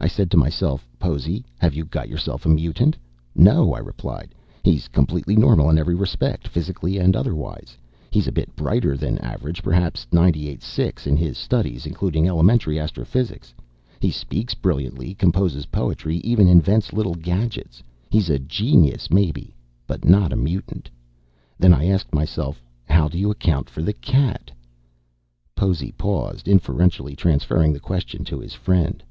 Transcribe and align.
I 0.00 0.08
said 0.08 0.28
to 0.32 0.36
myself, 0.36 0.88
'Possy, 0.98 1.44
have 1.58 1.72
you 1.72 1.84
got 1.84 2.08
yourself 2.08 2.44
a 2.44 2.48
mutant?' 2.48 2.96
'No,' 3.36 3.72
I 3.74 3.78
replied. 3.78 4.34
'He's 4.64 4.88
completely 4.88 5.36
normal 5.36 5.70
in 5.70 5.78
every 5.78 5.94
respect, 5.94 6.48
physically 6.48 6.98
and 6.98 7.14
otherwise. 7.14 7.78
He's 8.10 8.26
a 8.26 8.32
bit 8.32 8.56
brighter 8.56 8.96
than 8.96 9.18
average, 9.20 9.62
perhaps 9.62 10.04
ninety 10.10 10.48
eight 10.48 10.64
six 10.64 11.06
in 11.06 11.16
his 11.16 11.38
studies, 11.38 11.86
including 11.86 12.26
elementary 12.26 12.76
astrophysics. 12.80 13.54
He 14.00 14.10
speaks 14.10 14.52
brilliantly, 14.52 15.14
composes 15.14 15.66
poetry, 15.66 16.16
even 16.24 16.48
invents 16.48 16.92
little 16.92 17.14
gadgets. 17.14 17.80
He's 18.10 18.28
a 18.28 18.40
genius, 18.40 19.12
maybe, 19.12 19.54
but 19.86 20.04
not 20.04 20.32
a 20.32 20.36
mutant.' 20.36 20.90
Then 21.56 21.72
I 21.72 21.86
asked 21.86 22.12
myself, 22.12 22.60
'how 22.88 23.06
do 23.06 23.16
you 23.16 23.30
account 23.30 23.70
for 23.70 23.82
the 23.82 23.92
cat?'" 23.92 24.50
Possy 25.54 25.92
paused, 25.92 26.48
inferentially 26.48 27.14
transferring 27.14 27.72
the 27.72 27.78
question 27.78 28.24
to 28.24 28.40
his 28.40 28.54
friend. 28.54 29.04